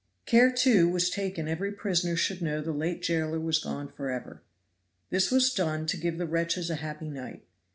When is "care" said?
0.25-0.51